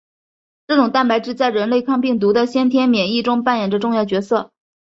[0.65, 4.51] 这种蛋白质在人类抗病毒的先天免疫中扮演着重要角色。